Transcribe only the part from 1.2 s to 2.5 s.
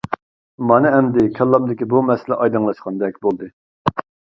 كاللامدىكى بۇ مەسىلە